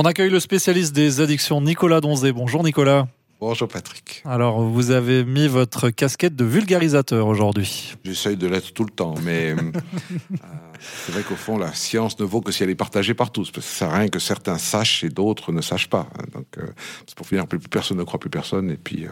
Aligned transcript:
On 0.00 0.04
accueille 0.04 0.30
le 0.30 0.38
spécialiste 0.38 0.94
des 0.94 1.20
addictions 1.20 1.60
Nicolas 1.60 2.00
Donzé. 2.00 2.30
Bonjour 2.30 2.62
Nicolas. 2.62 3.08
Bonjour 3.40 3.66
Patrick. 3.66 4.22
Alors, 4.24 4.62
vous 4.62 4.92
avez 4.92 5.24
mis 5.24 5.48
votre 5.48 5.90
casquette 5.90 6.36
de 6.36 6.44
vulgarisateur 6.44 7.26
aujourd'hui. 7.26 7.94
J'essaye 8.04 8.36
de 8.36 8.46
l'être 8.46 8.72
tout 8.72 8.84
le 8.84 8.90
temps, 8.90 9.16
mais 9.24 9.50
euh, 9.50 9.56
c'est 10.78 11.10
vrai 11.10 11.24
qu'au 11.24 11.34
fond, 11.34 11.58
la 11.58 11.72
science 11.74 12.16
ne 12.20 12.24
vaut 12.24 12.40
que 12.40 12.52
si 12.52 12.62
elle 12.62 12.70
est 12.70 12.76
partagée 12.76 13.12
par 13.12 13.32
tous. 13.32 13.50
Parce 13.50 13.66
que 13.66 13.72
ça 13.72 13.78
sert 13.78 13.90
à 13.92 13.98
rien 13.98 14.08
que 14.08 14.20
certains 14.20 14.56
sachent 14.56 15.02
et 15.02 15.08
d'autres 15.08 15.50
ne 15.50 15.60
sachent 15.60 15.90
pas. 15.90 16.06
Donc, 16.32 16.46
euh, 16.58 16.66
c'est 17.04 17.16
pour 17.16 17.26
finir, 17.26 17.48
plus 17.48 17.58
personne 17.58 17.96
ne 17.96 18.04
croit 18.04 18.20
plus 18.20 18.30
personne. 18.30 18.70
Et 18.70 18.76
puis, 18.76 19.04
euh, 19.04 19.10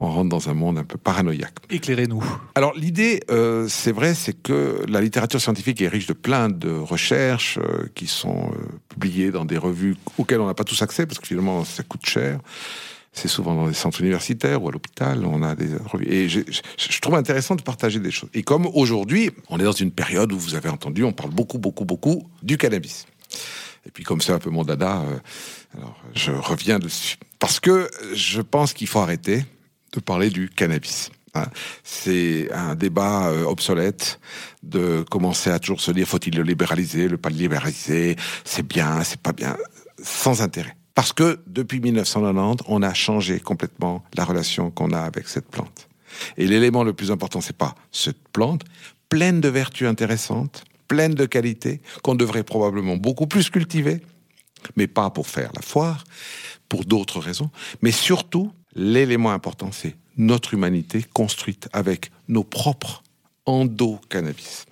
on 0.00 0.10
rentre 0.10 0.28
dans 0.28 0.48
un 0.48 0.54
monde 0.54 0.78
un 0.78 0.84
peu 0.84 0.96
paranoïaque. 0.96 1.56
Éclairez-nous. 1.70 2.22
Alors 2.54 2.74
l'idée, 2.76 3.20
euh, 3.30 3.66
c'est 3.68 3.92
vrai, 3.92 4.14
c'est 4.14 4.32
que 4.32 4.84
la 4.88 5.00
littérature 5.00 5.40
scientifique 5.40 5.82
est 5.82 5.88
riche 5.88 6.06
de 6.06 6.12
plein 6.12 6.48
de 6.48 6.70
recherches 6.70 7.58
euh, 7.58 7.88
qui 7.94 8.06
sont 8.06 8.50
euh, 8.52 8.68
publiées 8.88 9.30
dans 9.30 9.44
des 9.44 9.58
revues 9.58 9.96
auxquelles 10.16 10.40
on 10.40 10.46
n'a 10.46 10.54
pas 10.54 10.64
tous 10.64 10.80
accès 10.82 11.06
parce 11.06 11.18
que 11.18 11.26
finalement 11.26 11.64
ça 11.64 11.82
coûte 11.82 12.06
cher. 12.06 12.38
C'est 13.12 13.28
souvent 13.28 13.54
dans 13.54 13.66
des 13.66 13.74
centres 13.74 14.00
universitaires 14.00 14.62
ou 14.62 14.68
à 14.68 14.72
l'hôpital, 14.72 15.26
on 15.26 15.42
a 15.42 15.56
des 15.56 15.70
revues. 15.84 16.06
Et 16.06 16.28
je, 16.28 16.40
je 16.76 17.00
trouve 17.00 17.16
intéressant 17.16 17.56
de 17.56 17.62
partager 17.62 17.98
des 17.98 18.12
choses. 18.12 18.30
Et 18.34 18.44
comme 18.44 18.66
aujourd'hui, 18.66 19.30
on 19.48 19.58
est 19.58 19.64
dans 19.64 19.72
une 19.72 19.90
période 19.90 20.32
où 20.32 20.38
vous 20.38 20.54
avez 20.54 20.68
entendu, 20.68 21.02
on 21.02 21.12
parle 21.12 21.30
beaucoup, 21.30 21.58
beaucoup, 21.58 21.84
beaucoup 21.84 22.30
du 22.44 22.56
cannabis. 22.58 23.06
Et 23.86 23.90
puis 23.90 24.04
comme 24.04 24.20
c'est 24.20 24.32
un 24.32 24.38
peu 24.38 24.50
mon 24.50 24.62
dada, 24.62 25.02
alors 25.76 26.00
je 26.14 26.30
reviens 26.30 26.78
dessus. 26.78 27.16
Parce 27.40 27.58
que 27.58 27.90
je 28.12 28.40
pense 28.40 28.72
qu'il 28.72 28.86
faut 28.86 29.00
arrêter 29.00 29.44
de 29.92 30.00
parler 30.00 30.30
du 30.30 30.48
cannabis. 30.48 31.10
Hein. 31.34 31.46
C'est 31.84 32.50
un 32.52 32.74
débat 32.74 33.28
euh, 33.28 33.44
obsolète 33.44 34.20
de 34.62 35.04
commencer 35.10 35.50
à 35.50 35.58
toujours 35.58 35.80
se 35.80 35.90
dire 35.90 36.06
faut-il 36.06 36.36
le 36.36 36.42
libéraliser, 36.42 37.08
le 37.08 37.16
pas 37.16 37.30
le 37.30 37.36
libéraliser, 37.36 38.16
c'est 38.44 38.66
bien, 38.66 39.02
c'est 39.04 39.20
pas 39.20 39.32
bien, 39.32 39.56
sans 40.02 40.42
intérêt. 40.42 40.76
Parce 40.94 41.12
que 41.12 41.40
depuis 41.46 41.80
1990, 41.80 42.64
on 42.66 42.82
a 42.82 42.92
changé 42.92 43.38
complètement 43.38 44.02
la 44.16 44.24
relation 44.24 44.70
qu'on 44.70 44.90
a 44.90 45.00
avec 45.00 45.28
cette 45.28 45.48
plante. 45.48 45.88
Et 46.36 46.46
l'élément 46.46 46.82
le 46.82 46.92
plus 46.92 47.10
important, 47.10 47.40
c'est 47.40 47.56
pas 47.56 47.74
cette 47.92 48.28
plante, 48.28 48.62
pleine 49.08 49.40
de 49.40 49.48
vertus 49.48 49.86
intéressantes, 49.86 50.64
pleine 50.88 51.14
de 51.14 51.26
qualités, 51.26 51.80
qu'on 52.02 52.14
devrait 52.14 52.42
probablement 52.42 52.96
beaucoup 52.96 53.26
plus 53.26 53.50
cultiver, 53.50 54.00
mais 54.76 54.86
pas 54.86 55.10
pour 55.10 55.28
faire 55.28 55.50
la 55.54 55.62
foire, 55.62 56.04
pour 56.68 56.84
d'autres 56.84 57.20
raisons, 57.20 57.50
mais 57.82 57.92
surtout 57.92 58.52
l'élément 58.78 59.32
important, 59.32 59.70
c'est 59.72 59.96
notre 60.16 60.54
humanité 60.54 61.04
construite 61.12 61.68
avec 61.72 62.10
nos 62.28 62.44
propres 62.44 63.02
endocannabis. 63.44 64.66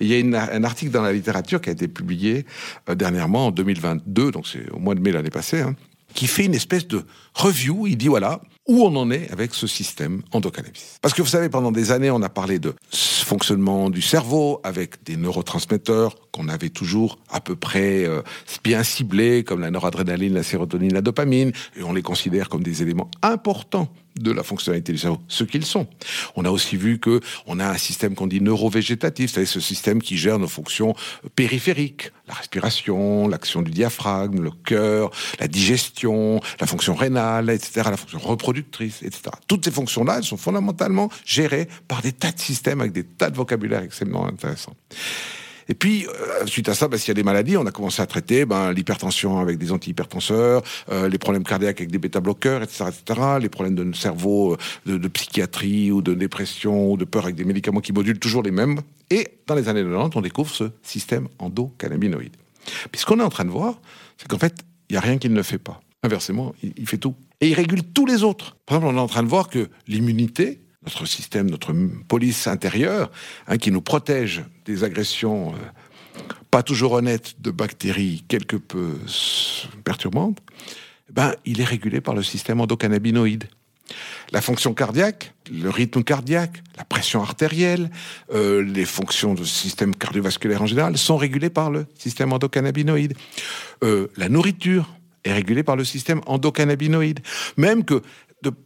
il 0.00 0.08
y 0.08 0.34
a 0.34 0.52
un 0.52 0.64
article 0.64 0.90
dans 0.90 1.02
la 1.02 1.12
littérature 1.12 1.60
qui 1.60 1.70
a 1.70 1.72
été 1.72 1.88
publié 1.88 2.44
euh, 2.88 2.94
dernièrement 2.94 3.46
en 3.46 3.50
2022, 3.50 4.30
donc 4.30 4.46
c'est 4.46 4.70
au 4.70 4.78
mois 4.78 4.94
de 4.94 5.00
mai 5.00 5.12
l'année 5.12 5.30
passée, 5.30 5.60
hein, 5.60 5.74
qui 6.14 6.26
fait 6.26 6.44
une 6.44 6.54
espèce 6.54 6.86
de 6.86 7.04
review. 7.34 7.86
Il 7.86 7.96
dit 7.96 8.08
voilà 8.08 8.40
où 8.68 8.84
on 8.84 8.94
en 8.96 9.10
est 9.10 9.30
avec 9.32 9.54
ce 9.54 9.66
système 9.66 10.22
endocannabis. 10.32 10.98
Parce 11.00 11.14
que 11.14 11.22
vous 11.22 11.28
savez, 11.28 11.48
pendant 11.48 11.72
des 11.72 11.90
années, 11.90 12.10
on 12.10 12.22
a 12.22 12.28
parlé 12.28 12.58
de 12.58 12.74
fonctionnement 12.92 13.90
du 13.90 14.02
cerveau 14.02 14.60
avec 14.62 15.02
des 15.04 15.16
neurotransmetteurs 15.16 16.14
qu'on 16.30 16.48
avait 16.48 16.68
toujours 16.68 17.18
à 17.30 17.40
peu 17.40 17.56
près 17.56 18.04
euh, 18.04 18.22
bien 18.62 18.82
ciblés, 18.82 19.42
comme 19.42 19.60
la 19.60 19.70
noradrénaline, 19.70 20.34
la 20.34 20.42
sérotonine, 20.42 20.92
la 20.92 21.02
dopamine, 21.02 21.52
et 21.76 21.82
on 21.82 21.92
les 21.92 22.02
considère 22.02 22.48
comme 22.48 22.62
des 22.62 22.82
éléments 22.82 23.10
importants 23.22 23.88
de 24.18 24.30
la 24.30 24.42
fonctionnalité 24.42 24.92
du 24.92 24.98
cerveau, 24.98 25.20
ce 25.28 25.44
qu'ils 25.44 25.64
sont. 25.64 25.86
On 26.36 26.44
a 26.44 26.50
aussi 26.50 26.76
vu 26.76 26.98
que 26.98 27.20
on 27.46 27.60
a 27.60 27.66
un 27.66 27.78
système 27.78 28.14
qu'on 28.14 28.26
dit 28.26 28.40
neurovégétatif, 28.40 29.32
c'est 29.32 29.46
ce 29.46 29.60
système 29.60 30.02
qui 30.02 30.16
gère 30.16 30.38
nos 30.38 30.48
fonctions 30.48 30.94
périphériques, 31.34 32.12
la 32.28 32.34
respiration, 32.34 33.28
l'action 33.28 33.62
du 33.62 33.70
diaphragme, 33.70 34.42
le 34.42 34.50
cœur, 34.50 35.10
la 35.40 35.48
digestion, 35.48 36.40
la 36.60 36.66
fonction 36.66 36.94
rénale, 36.94 37.50
etc., 37.50 37.88
la 37.90 37.96
fonction 37.96 38.18
reproductrice, 38.18 39.02
etc. 39.02 39.22
Toutes 39.48 39.64
ces 39.64 39.70
fonctions-là, 39.70 40.18
elles 40.18 40.24
sont 40.24 40.36
fondamentalement 40.36 41.08
gérées 41.24 41.68
par 41.88 42.02
des 42.02 42.12
tas 42.12 42.32
de 42.32 42.40
systèmes 42.40 42.80
avec 42.80 42.92
des 42.92 43.04
tas 43.04 43.30
de 43.30 43.36
vocabulaire 43.36 43.82
extrêmement 43.82 44.26
intéressants. 44.26 44.76
Et 45.72 45.74
puis, 45.74 46.06
euh, 46.06 46.44
suite 46.44 46.68
à 46.68 46.74
ça, 46.74 46.86
bah, 46.86 46.98
s'il 46.98 47.08
y 47.08 47.12
a 47.12 47.14
des 47.14 47.22
maladies, 47.22 47.56
on 47.56 47.64
a 47.64 47.70
commencé 47.70 48.02
à 48.02 48.06
traiter 48.06 48.44
ben, 48.44 48.74
l'hypertension 48.74 49.38
avec 49.38 49.56
des 49.56 49.72
antihypertenseurs, 49.72 50.62
euh, 50.90 51.08
les 51.08 51.16
problèmes 51.16 51.44
cardiaques 51.44 51.80
avec 51.80 51.90
des 51.90 51.96
bêta-bloqueurs, 51.96 52.62
etc., 52.62 52.84
etc., 52.88 53.20
les 53.40 53.48
problèmes 53.48 53.74
de 53.74 53.96
cerveau, 53.96 54.58
euh, 54.86 54.98
de, 54.98 55.08
psychiatrie 55.08 55.90
ou 55.90 56.02
de 56.02 56.12
dépression 56.12 56.92
ou 56.92 56.98
de 56.98 57.06
peur 57.06 57.24
avec 57.24 57.36
des 57.36 57.44
médicaments 57.44 57.80
qui 57.80 57.94
modulent 57.94 58.18
toujours 58.18 58.42
les 58.42 58.50
mêmes. 58.50 58.80
Et 59.08 59.38
dans 59.46 59.54
les 59.54 59.66
années 59.70 59.82
90, 59.82 60.14
on 60.14 60.20
découvre 60.20 60.50
ce 60.50 60.64
système 60.82 61.28
endocannabinoïde. 61.38 62.36
Puis 62.90 63.00
ce 63.00 63.06
qu'on 63.06 63.18
est 63.20 63.24
en 63.24 63.30
train 63.30 63.46
de 63.46 63.50
voir, 63.50 63.80
c'est 64.18 64.28
qu'en 64.28 64.38
fait, 64.38 64.54
il 64.90 64.92
n'y 64.92 64.98
a 64.98 65.00
rien 65.00 65.16
qu'il 65.16 65.32
ne 65.32 65.42
fait 65.42 65.56
pas. 65.56 65.80
Inversement, 66.02 66.54
il 66.62 66.86
fait 66.86 66.98
tout. 66.98 67.14
Et 67.40 67.48
il 67.48 67.54
régule 67.54 67.82
tous 67.82 68.04
les 68.04 68.24
autres. 68.24 68.58
Par 68.66 68.76
exemple, 68.76 68.94
on 68.94 68.98
est 68.98 69.02
en 69.02 69.08
train 69.08 69.22
de 69.22 69.28
voir 69.28 69.48
que 69.48 69.70
l'immunité, 69.88 70.60
notre 70.84 71.06
système, 71.06 71.50
notre 71.50 71.72
police 72.08 72.46
intérieure, 72.46 73.10
hein, 73.46 73.56
qui 73.56 73.70
nous 73.70 73.82
protège 73.82 74.44
des 74.64 74.84
agressions 74.84 75.52
euh, 75.52 75.56
pas 76.50 76.62
toujours 76.62 76.92
honnêtes 76.92 77.40
de 77.40 77.50
bactéries 77.50 78.24
quelque 78.28 78.56
peu 78.56 78.98
perturbantes, 79.84 80.38
eh 81.08 81.12
ben, 81.12 81.34
il 81.44 81.60
est 81.60 81.64
régulé 81.64 82.00
par 82.00 82.14
le 82.14 82.22
système 82.22 82.60
endocannabinoïde. 82.60 83.44
La 84.32 84.40
fonction 84.40 84.74
cardiaque, 84.74 85.34
le 85.50 85.68
rythme 85.68 86.02
cardiaque, 86.02 86.62
la 86.76 86.84
pression 86.84 87.22
artérielle, 87.22 87.90
euh, 88.32 88.62
les 88.62 88.84
fonctions 88.84 89.34
du 89.34 89.44
système 89.44 89.94
cardiovasculaire 89.94 90.62
en 90.62 90.66
général 90.66 90.96
sont 90.96 91.16
régulées 91.16 91.50
par 91.50 91.70
le 91.70 91.86
système 91.98 92.32
endocannabinoïde. 92.32 93.14
Euh, 93.82 94.08
la 94.16 94.28
nourriture 94.28 94.88
est 95.24 95.32
régulée 95.32 95.62
par 95.62 95.76
le 95.76 95.84
système 95.84 96.20
endocannabinoïde. 96.26 97.20
Même 97.56 97.84
que 97.84 98.02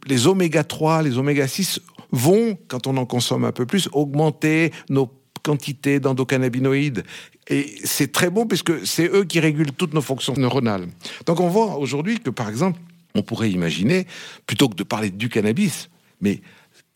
les 0.07 0.27
oméga 0.27 0.63
3, 0.63 1.03
les 1.03 1.17
oméga 1.17 1.47
6 1.47 1.81
vont, 2.11 2.57
quand 2.67 2.87
on 2.87 2.97
en 2.97 3.05
consomme 3.05 3.45
un 3.45 3.51
peu 3.51 3.65
plus, 3.65 3.89
augmenter 3.91 4.71
nos 4.89 5.11
quantités 5.43 5.99
d'endocannabinoïdes. 5.99 7.03
Et 7.49 7.75
c'est 7.83 8.11
très 8.11 8.29
bon 8.29 8.45
puisque 8.45 8.85
c'est 8.85 9.07
eux 9.07 9.23
qui 9.23 9.39
régulent 9.39 9.71
toutes 9.71 9.93
nos 9.93 10.01
fonctions 10.01 10.33
neuronales. 10.35 10.87
Donc 11.25 11.39
on 11.39 11.47
voit 11.47 11.77
aujourd'hui 11.77 12.19
que, 12.19 12.29
par 12.29 12.49
exemple, 12.49 12.79
on 13.15 13.21
pourrait 13.21 13.51
imaginer, 13.51 14.05
plutôt 14.45 14.69
que 14.69 14.75
de 14.75 14.83
parler 14.83 15.09
du 15.09 15.29
cannabis, 15.29 15.89
mais 16.21 16.41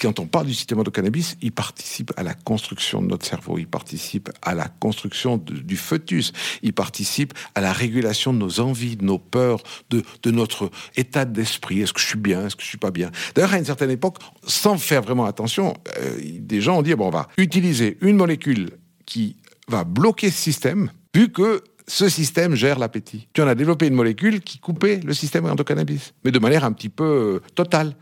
quand 0.02 0.20
on 0.20 0.26
parle 0.26 0.48
du 0.48 0.54
système 0.54 0.80
endocannabis, 0.80 1.38
il 1.42 1.52
participe 1.52 2.12
à 2.18 2.24
la 2.24 2.34
construction 2.34 3.02
de 3.04 3.08
notre 3.08 3.26
cerveau, 3.26 3.60
il 3.60 3.68
participe 3.68 4.30
à 4.42 4.56
la 4.56 4.68
construction 4.68 5.38
du 5.38 5.78
fœtus, 5.78 6.34
il 6.64 6.74
participe 6.74 7.34
à 7.54 7.62
la 7.62 7.72
régulation 7.72 8.34
de 8.34 8.40
nos 8.40 8.60
envies, 8.60 8.98
de 8.98 9.06
nos 9.06 9.20
peurs, 9.20 9.62
de, 9.92 10.04
notre 10.32 10.72
état 10.96 11.26
d'esprit. 11.26 11.82
Est-ce 11.82 11.94
que 11.94 12.00
je 12.00 12.08
suis 12.08 12.18
bien 12.18 12.48
Est-ce 12.48 12.56
que 12.56 12.64
je 12.64 12.68
suis 12.68 12.80
pas 12.80 12.90
bien? 12.90 13.12
D'ailleurs, 13.36 13.54
à 13.54 13.60
une 13.60 13.66
certaine 13.66 13.92
époque, 13.92 14.18
sans 14.46 14.78
faire 14.78 15.04
vraiment 15.04 15.26
attention, 15.26 15.76
euh, 16.00 16.20
des 16.40 16.62
gens 16.62 16.80
ont 16.80 16.82
dit 16.82 16.96
bon, 16.96 17.08
on 17.08 17.12
va 17.12 17.28
utiliser 17.38 17.98
une 18.02 18.18
molécule 18.18 18.72
qui 19.06 19.36
va 19.68 19.84
bloquer 19.84 20.32
ce 20.32 20.38
système, 20.38 20.92
vu 21.14 21.30
que 21.30 21.64
ce 21.88 22.10
système 22.10 22.56
gère 22.56 22.80
l'appétit. 22.80 23.28
Tu 23.34 23.42
en 23.42 23.48
as 23.48 23.56
développé 23.56 23.86
une 23.86 23.94
molécule 23.94 24.42
qui 24.42 24.58
coupait 24.58 25.00
le 25.04 25.14
système 25.14 25.46
endocannabis, 25.46 26.14
mais 26.26 26.32
de 26.32 26.40
manière 26.40 26.64
un 26.64 26.72
petit 26.72 26.90
peu 26.90 27.04
euh, 27.04 27.40
totale. 27.54 27.96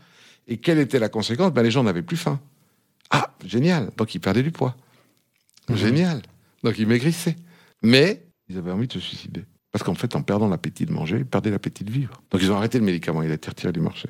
Et 0.50 0.58
quelle 0.58 0.78
était 0.78 0.98
la 0.98 1.08
conséquence? 1.08 1.52
Ben, 1.52 1.62
Les 1.62 1.70
gens 1.70 1.84
n'avaient 1.84 2.02
plus 2.02 2.16
faim. 2.16 2.40
Ah, 3.10 3.32
génial. 3.46 3.90
Donc 3.96 4.14
ils 4.14 4.20
perdaient 4.20 4.42
du 4.42 4.50
poids. 4.50 4.76
Mhm. 5.68 5.76
Génial. 5.76 6.22
Donc 6.62 6.78
ils 6.78 6.86
maigrissaient. 6.86 7.36
Mais 7.82 8.26
ils 8.48 8.58
avaient 8.58 8.72
envie 8.72 8.88
de 8.88 8.92
se 8.92 9.00
suicider. 9.00 9.44
Parce 9.72 9.84
qu'en 9.84 9.94
fait, 9.94 10.16
en 10.16 10.22
perdant 10.22 10.48
l'appétit 10.48 10.84
de 10.84 10.92
manger, 10.92 11.18
ils 11.18 11.24
perdaient 11.24 11.50
l'appétit 11.50 11.84
de 11.84 11.92
vivre. 11.92 12.20
Donc 12.30 12.42
ils 12.42 12.50
ont 12.50 12.56
arrêté 12.56 12.78
le 12.78 12.84
médicament, 12.84 13.22
il 13.22 13.30
a 13.30 13.34
été 13.34 13.48
retiré 13.48 13.72
du 13.72 13.80
marché. 13.80 14.08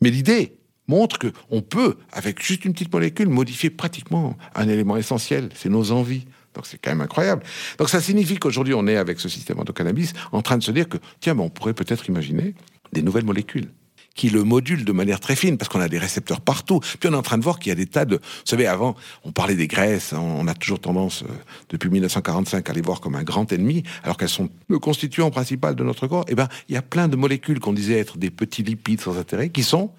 Mais 0.00 0.10
l'idée 0.10 0.56
montre 0.88 1.18
qu'on 1.18 1.60
peut, 1.60 1.98
avec 2.10 2.42
juste 2.42 2.64
une 2.64 2.72
petite 2.72 2.92
molécule, 2.92 3.28
modifier 3.28 3.68
pratiquement 3.68 4.36
un 4.54 4.68
élément 4.68 4.96
essentiel, 4.96 5.50
c'est 5.54 5.68
nos 5.68 5.92
envies. 5.92 6.24
Donc 6.54 6.66
c'est 6.66 6.78
quand 6.78 6.90
même 6.90 7.02
incroyable. 7.02 7.42
Donc 7.78 7.90
ça 7.90 8.00
signifie 8.00 8.38
qu'aujourd'hui 8.38 8.74
on 8.74 8.86
est 8.86 8.96
avec 8.96 9.20
ce 9.20 9.28
système 9.28 9.60
endocannabis 9.60 10.14
en 10.32 10.40
train 10.40 10.56
de 10.56 10.62
se 10.62 10.72
dire 10.72 10.88
que 10.88 10.96
tiens, 11.20 11.34
ben, 11.34 11.44
on 11.44 11.50
pourrait 11.50 11.74
peut-être 11.74 12.08
imaginer 12.08 12.54
des 12.92 13.02
nouvelles 13.02 13.24
molécules 13.24 13.68
qui 14.14 14.30
le 14.30 14.44
module 14.44 14.84
de 14.84 14.92
manière 14.92 15.20
très 15.20 15.36
fine, 15.36 15.58
parce 15.58 15.68
qu'on 15.68 15.80
a 15.80 15.88
des 15.88 15.98
récepteurs 15.98 16.40
partout. 16.40 16.80
Puis 16.80 17.08
on 17.08 17.12
est 17.12 17.16
en 17.16 17.22
train 17.22 17.38
de 17.38 17.44
voir 17.44 17.58
qu'il 17.58 17.70
y 17.70 17.72
a 17.72 17.76
des 17.76 17.86
tas 17.86 18.04
de... 18.04 18.16
Vous 18.16 18.22
savez, 18.44 18.66
avant, 18.66 18.94
on 19.24 19.32
parlait 19.32 19.54
des 19.54 19.68
graisses, 19.68 20.12
hein, 20.12 20.20
on 20.20 20.46
a 20.46 20.54
toujours 20.54 20.80
tendance, 20.80 21.22
euh, 21.22 21.32
depuis 21.70 21.90
1945, 21.90 22.68
à 22.68 22.72
les 22.72 22.82
voir 22.82 23.00
comme 23.00 23.14
un 23.14 23.22
grand 23.22 23.50
ennemi, 23.52 23.82
alors 24.02 24.16
qu'elles 24.16 24.28
sont 24.28 24.50
le 24.68 24.78
constituant 24.78 25.30
principal 25.30 25.74
de 25.74 25.84
notre 25.84 26.06
corps. 26.06 26.24
Eh 26.28 26.34
ben, 26.34 26.48
il 26.68 26.74
y 26.74 26.78
a 26.78 26.82
plein 26.82 27.08
de 27.08 27.16
molécules 27.16 27.60
qu'on 27.60 27.72
disait 27.72 27.98
être 27.98 28.18
des 28.18 28.30
petits 28.30 28.62
lipides 28.62 29.00
sans 29.00 29.18
intérêt, 29.18 29.50
qui 29.50 29.62
sont 29.62 29.90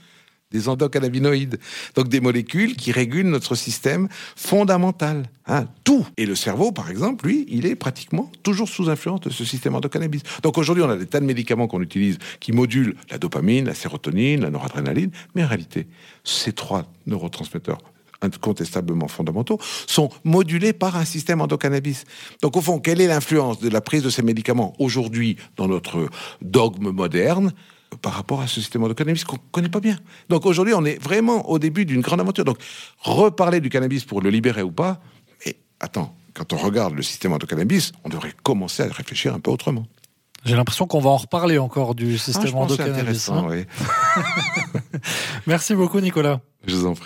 des 0.54 0.70
endocannabinoïdes. 0.70 1.60
Donc 1.96 2.08
des 2.08 2.22
molécules 2.22 2.76
qui 2.76 2.92
régulent 2.92 3.30
notre 3.30 3.56
système 3.56 4.08
fondamental. 4.36 5.26
Hein, 5.46 5.66
tout. 5.84 6.06
Et 6.16 6.26
le 6.26 6.36
cerveau, 6.36 6.72
par 6.72 6.90
exemple, 6.90 7.28
lui, 7.28 7.46
il 7.50 7.66
est 7.66 7.76
pratiquement 7.76 8.32
toujours 8.44 8.70
sous 8.70 8.90
influence 8.90 9.20
de 9.22 9.30
ce 9.30 9.44
système 9.44 9.76
endocannabis. 9.76 10.22
Donc 10.42 10.58
aujourd'hui, 10.58 10.84
on 10.84 10.90
a 10.90 10.96
des 10.96 11.06
tas 11.06 11.20
de 11.20 11.26
médicaments 11.26 11.68
qu'on 11.68 11.82
utilise 11.82 12.18
qui 12.40 12.54
modulent 12.54 12.96
la 13.12 13.18
dopamine, 13.18 13.66
la 13.66 13.74
sérotonine, 13.74 14.42
la 14.42 14.50
noradrénaline, 14.50 15.12
mais 15.36 15.44
en 15.44 15.48
réalité, 15.48 15.88
ces 16.24 16.54
trois 16.54 16.86
neurotransmetteurs 17.08 17.80
incontestablement 18.24 19.08
fondamentaux, 19.08 19.60
sont 19.88 20.10
modulés 20.24 20.74
par 20.74 20.96
un 20.96 21.06
système 21.06 21.42
endocannabis. 21.42 22.06
Donc 22.42 22.58
au 22.58 22.62
fond, 22.62 22.80
quelle 22.80 23.02
est 23.02 23.08
l'influence 23.08 23.60
de 23.60 23.70
la 23.70 23.82
prise 23.82 24.04
de 24.04 24.10
ces 24.10 24.24
médicaments 24.24 24.74
aujourd'hui 24.80 25.38
dans 25.58 25.68
notre 25.68 26.10
dogme 26.42 26.92
moderne 26.92 27.54
par 28.02 28.14
rapport 28.14 28.42
à 28.42 28.48
ce 28.48 28.60
système 28.60 28.84
endocannabis 28.84 29.24
qu'on 29.24 29.38
connaît 29.52 29.70
pas 29.70 29.80
bien? 29.80 29.98
Donc 30.30 30.46
aujourd'hui, 30.46 30.74
on 30.74 30.86
est 30.86 31.02
vraiment 31.02 31.50
au 31.50 31.60
début 31.60 31.86
d'une 31.86 32.02
grande 32.02 32.22
aventure. 32.22 32.46
Donc 32.46 32.58
reparler 33.00 33.60
du 33.60 33.70
cannabis 33.70 34.06
pour 34.06 34.22
le 34.22 34.30
libérer 34.30 34.64
ou 34.64 34.72
pas, 34.72 35.02
mais 35.46 35.58
attends, 35.80 36.16
quand 36.34 36.52
on 36.54 36.58
regarde 36.58 36.96
le 36.96 37.04
système 37.04 37.34
endocannabis, 37.34 37.92
on 38.04 38.10
devrait 38.10 38.34
commencer 38.42 38.84
à 38.84 38.88
réfléchir 38.88 39.34
un 39.34 39.40
peu 39.40 39.52
autrement. 39.52 39.86
J'ai 40.46 40.56
l'impression 40.56 40.88
qu'on 40.88 41.00
va 41.00 41.10
en 41.10 41.18
reparler 41.18 41.58
encore 41.58 41.96
du 41.96 42.18
système 42.18 42.52
ah, 42.56 42.60
endocannabis. 42.60 43.30
Hein. 43.30 43.46
Oui. 43.48 43.66
Merci 45.48 45.74
beaucoup, 45.74 46.02
Nicolas. 46.02 46.42
Je 46.66 46.76
vous 46.76 46.86
en 46.86 46.94
prie. 46.94 47.02